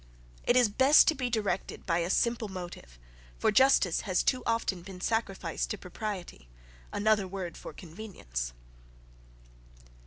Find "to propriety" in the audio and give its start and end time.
5.69-6.49